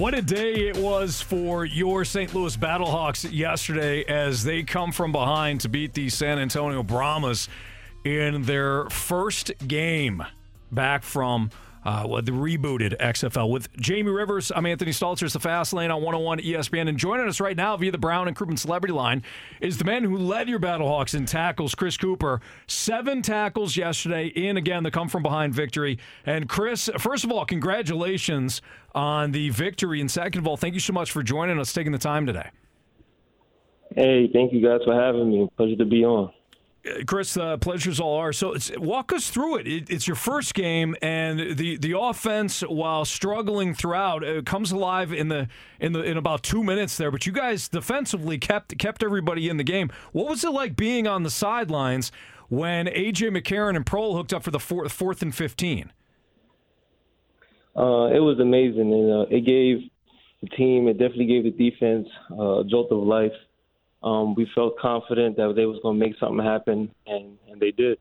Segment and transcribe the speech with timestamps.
[0.00, 2.34] What a day it was for your St.
[2.34, 7.50] Louis Battlehawks yesterday as they come from behind to beat the San Antonio Brahmas
[8.02, 10.24] in their first game
[10.72, 11.50] back from
[11.84, 13.50] uh, the rebooted XFL.
[13.50, 15.22] With Jamie Rivers, I'm Anthony Stalter.
[15.22, 16.88] It's the Fast Lane on 101 ESPN.
[16.88, 19.22] And joining us right now via the Brown and Crouppen Celebrity Line
[19.60, 22.40] is the man who led your Battlehawks in tackles, Chris Cooper.
[22.66, 25.98] Seven tackles yesterday in, again, the come from behind victory.
[26.26, 28.62] And Chris, first of all, congratulations
[28.94, 30.00] on the victory.
[30.00, 32.50] And second of all, thank you so much for joining us, taking the time today.
[33.94, 35.48] Hey, thank you guys for having me.
[35.56, 36.32] Pleasure to be on.
[37.06, 38.38] Chris, uh, pleasure's all ours.
[38.38, 39.66] So walk us through it.
[39.66, 39.90] it.
[39.90, 45.28] It's your first game, and the the offense, while struggling throughout, it comes alive in
[45.28, 47.10] the in the in about two minutes there.
[47.10, 49.90] But you guys defensively kept kept everybody in the game.
[50.12, 52.12] What was it like being on the sidelines
[52.48, 55.92] when AJ McCarron and Proehl hooked up for the fourth, fourth and fifteen?
[57.76, 59.88] Uh, it was amazing, and uh, it gave
[60.42, 63.32] the team, it definitely gave the defense uh, a jolt of life
[64.02, 67.70] um, we felt confident that they was going to make something happen, and, and they
[67.70, 67.98] did.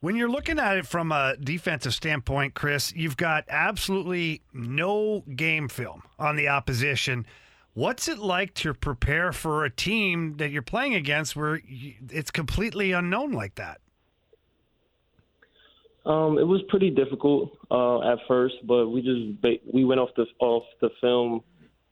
[0.00, 5.68] When you're looking at it from a defensive standpoint, Chris, you've got absolutely no game
[5.68, 7.26] film on the opposition.
[7.72, 11.60] What's it like to prepare for a team that you're playing against where
[12.10, 13.80] it's completely unknown like that?
[16.06, 20.26] Um, it was pretty difficult uh, at first, but we just we went off the
[20.38, 21.42] off the film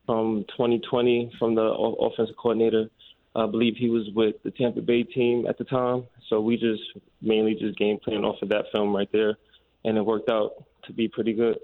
[0.07, 2.89] from 2020 from the offensive coordinator.
[3.35, 6.05] I believe he was with the Tampa Bay team at the time.
[6.29, 6.83] So we just
[7.23, 9.37] mainly just game plan off of that film right there,
[9.85, 11.59] and it worked out to be pretty good.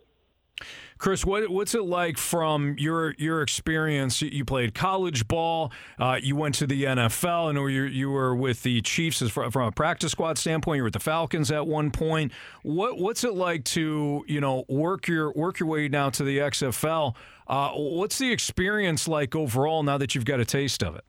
[0.99, 4.21] Chris, what, what's it like from your your experience?
[4.21, 8.65] You played college ball, uh, you went to the NFL, and you you were with
[8.65, 10.79] the Chiefs as from a practice squad standpoint.
[10.79, 12.33] You were with the Falcons at one point.
[12.63, 16.39] What what's it like to you know work your work your way now to the
[16.39, 17.15] XFL?
[17.49, 21.05] Uh, what's the experience like overall now that you've got a taste of it?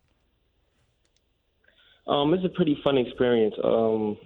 [2.08, 3.56] Um, it's a pretty fun experience.
[3.64, 4.18] Um,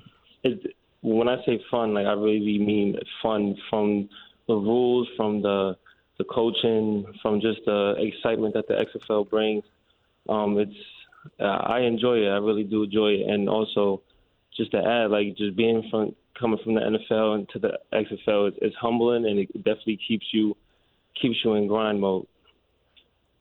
[0.44, 4.10] it, when I say fun, like I really mean fun from
[4.48, 5.78] the rules, from the
[6.20, 9.64] the coaching, from just the excitement that the XFL brings.
[10.30, 10.76] Um, it's
[11.40, 12.30] I enjoy it.
[12.30, 14.02] I really do enjoy it, and also
[14.56, 18.54] just to add, like just being from coming from the NFL into the XFL is,
[18.62, 20.56] is humbling, and it definitely keeps you
[21.20, 22.28] keeps you in grind mode.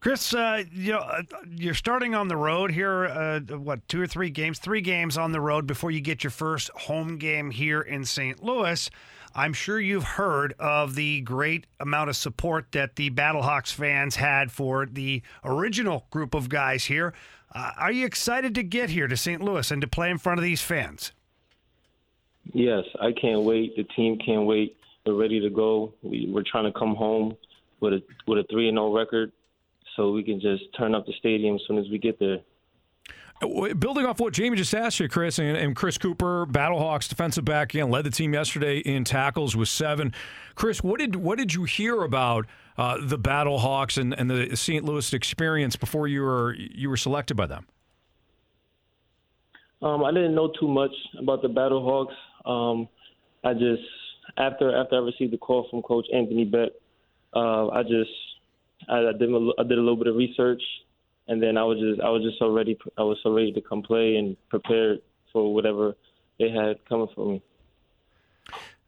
[0.02, 3.04] Chris, uh, you know, uh, you're starting on the road here.
[3.04, 4.58] Uh, what, two or three games?
[4.58, 8.42] Three games on the road before you get your first home game here in St.
[8.42, 8.90] Louis.
[9.32, 14.50] I'm sure you've heard of the great amount of support that the Battlehawks fans had
[14.50, 17.14] for the original group of guys here.
[17.54, 19.40] Uh, are you excited to get here to St.
[19.40, 21.12] Louis and to play in front of these fans?
[22.52, 23.76] Yes, I can't wait.
[23.76, 24.76] The team can't wait.
[25.06, 25.94] We're ready to go.
[26.02, 27.36] We, we're trying to come home
[27.82, 29.32] with a with a three and zero oh record,
[29.96, 32.38] so we can just turn up the stadium as soon as we get there.
[33.76, 37.74] Building off what Jamie just asked you, Chris, and, and Chris Cooper, Battlehawks defensive back,
[37.74, 40.14] again, led the team yesterday in tackles with seven.
[40.54, 42.46] Chris, what did what did you hear about
[42.78, 44.84] uh, the Battlehawks and, and the St.
[44.84, 47.66] Louis experience before you were you were selected by them?
[49.82, 52.14] Um, I didn't know too much about the Battlehawks.
[52.48, 52.88] Um,
[53.42, 53.82] I just
[54.38, 56.70] after after I received the call from Coach Anthony Becht,
[57.34, 58.10] uh, I just
[58.88, 60.62] I, I did a, I did a little bit of research
[61.28, 63.60] and then I was just I was just so ready I was so ready to
[63.60, 65.00] come play and prepared
[65.32, 65.94] for whatever
[66.38, 67.42] they had coming for me.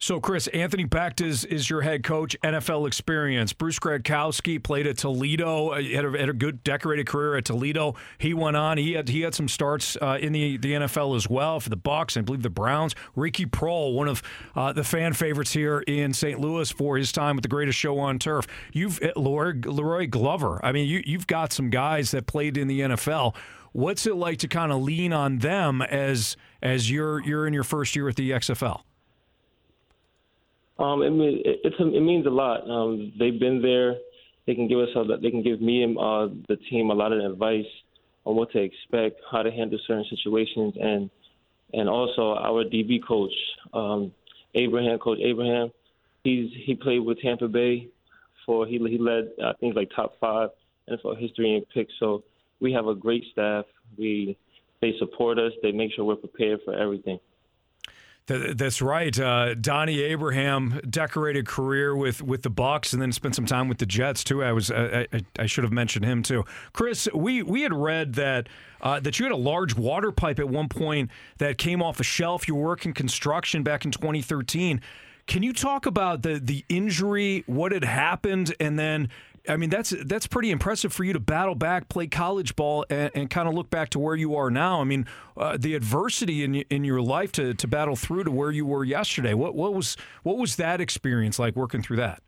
[0.04, 3.54] So, Chris, Anthony Becht is, is your head coach, NFL experience.
[3.54, 7.94] Bruce Gradkowski played at Toledo, uh, had a, had a good decorated career at Toledo.
[8.18, 8.76] He went on.
[8.76, 11.78] He had he had some starts uh, in the, the NFL as well for the
[11.78, 12.18] Bucs.
[12.18, 12.94] I believe the Browns.
[13.16, 14.22] Ricky Proehl, one of
[14.54, 16.38] uh, the fan favorites here in St.
[16.38, 18.46] Louis for his time with the greatest show on turf.
[18.74, 20.62] You've Leroy, La'Roi Glover.
[20.62, 23.34] I mean, you you've got some guys that played in the NFL.
[23.72, 27.64] What's it like to kind of lean on them as as you're you're in your
[27.64, 28.82] first year at the XFL?
[30.78, 31.12] Um, it,
[31.46, 32.68] it, it's a, it means a lot.
[32.68, 33.96] Um, they've been there.
[34.46, 37.12] They can give us a, they can give me and uh, the team a lot
[37.12, 37.64] of advice
[38.24, 41.10] on what to expect, how to handle certain situations, and
[41.72, 43.32] and also our DB coach,
[43.72, 44.12] um,
[44.54, 45.70] Abraham, Coach Abraham.
[46.24, 47.88] He's he played with Tampa Bay
[48.46, 50.50] for he he led I think like top five
[50.90, 51.92] NFL history in picks.
[52.00, 52.22] So
[52.60, 53.64] we have a great staff.
[53.98, 54.36] We
[54.80, 55.52] they support us.
[55.62, 57.18] They make sure we're prepared for everything.
[58.26, 59.18] That's right.
[59.18, 63.76] Uh, Donnie Abraham decorated career with, with the Bucs, and then spent some time with
[63.76, 64.42] the Jets too.
[64.42, 66.44] I was I, I, I should have mentioned him too.
[66.72, 68.48] Chris, we we had read that
[68.80, 72.04] uh, that you had a large water pipe at one point that came off a
[72.04, 72.48] shelf.
[72.48, 74.80] You were working construction back in 2013.
[75.26, 79.10] Can you talk about the the injury, what had happened, and then
[79.46, 83.10] I mean, that's that's pretty impressive for you to battle back, play college ball, and,
[83.14, 84.80] and kind of look back to where you are now.
[84.80, 85.06] I mean,
[85.36, 88.84] uh, the adversity in in your life to, to battle through to where you were
[88.84, 89.34] yesterday.
[89.34, 92.22] What what was what was that experience like working through that?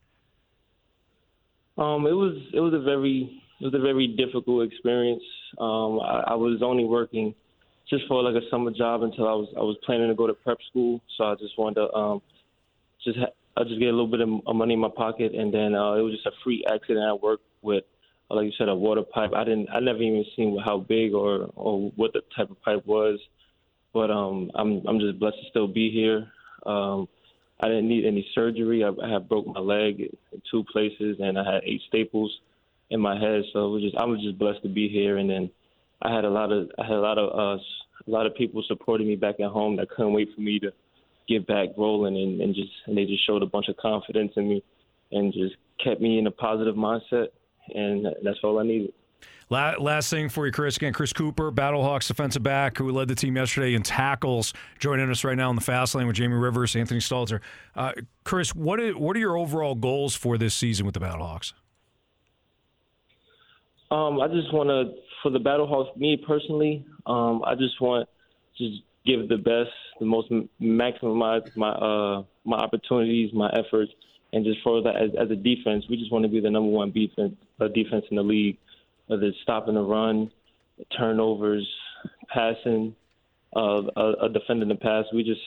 [1.78, 5.22] Um, it was it was a very it was a very difficult experience.
[5.58, 7.34] Um, I, I was only working
[7.88, 10.34] just for like a summer job until I was I was planning to go to
[10.34, 12.22] prep school, so I just wanted to um,
[13.02, 15.74] just ha- I just get a little bit of money in my pocket, and then
[15.74, 17.84] uh, it was just a free accident I worked with,
[18.30, 19.30] uh, like you said, a water pipe.
[19.34, 22.86] I didn't, I never even seen how big or or what the type of pipe
[22.86, 23.18] was,
[23.94, 26.30] but um, I'm I'm just blessed to still be here.
[26.70, 27.08] Um,
[27.58, 28.84] I didn't need any surgery.
[28.84, 32.30] I, I had broke my leg in two places, and I had eight staples
[32.90, 33.42] in my head.
[33.54, 35.50] So it was just I was just blessed to be here, and then
[36.02, 37.62] I had a lot of I had a lot of uh,
[38.06, 40.72] a lot of people supporting me back at home that couldn't wait for me to
[41.28, 44.48] get back rolling and, and just and they just showed a bunch of confidence in
[44.48, 44.62] me
[45.12, 47.28] and just kept me in a positive mindset
[47.74, 48.92] and that's all I needed.
[49.48, 50.76] Last thing for you, Chris.
[50.76, 55.22] Again, Chris Cooper, Battlehawks defensive back, who led the team yesterday in tackles, joining us
[55.22, 57.40] right now in the fast lane with Jamie Rivers, Anthony Stalter.
[57.76, 57.92] Uh,
[58.24, 61.52] Chris, what are, what are your overall goals for this season with the Battlehawks?
[63.92, 68.08] Um, I just want to, for the Battlehawks, me personally, um, I just want
[68.58, 69.70] just give the best,
[70.00, 70.30] the most
[70.60, 73.92] maximize my uh, my opportunities, my efforts,
[74.32, 76.70] and just for that as, as a defense, we just want to be the number
[76.70, 78.58] one defense uh, defense in the league,
[79.06, 80.30] whether it's stopping the run,
[80.98, 81.66] turnovers,
[82.32, 82.94] passing,
[83.54, 85.04] uh, a, defending the pass.
[85.12, 85.40] We just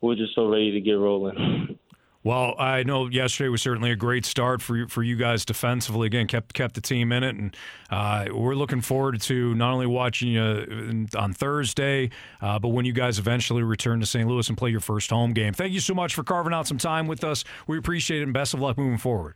[0.00, 1.77] we're just so ready to get rolling.
[2.24, 6.06] Well, I know yesterday was certainly a great start for for you guys defensively.
[6.06, 7.56] Again, kept kept the team in it, and
[7.90, 12.10] uh, we're looking forward to not only watching you on Thursday,
[12.42, 14.28] uh, but when you guys eventually return to St.
[14.28, 15.52] Louis and play your first home game.
[15.52, 17.44] Thank you so much for carving out some time with us.
[17.68, 19.34] We appreciate it, and best of luck moving forward.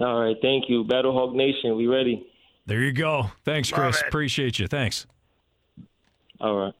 [0.00, 1.76] All right, thank you, Battlehawk Nation.
[1.76, 2.26] We ready?
[2.66, 3.30] There you go.
[3.44, 4.02] Thanks, Chris.
[4.02, 4.66] Appreciate you.
[4.66, 5.06] Thanks.
[6.40, 6.74] All right.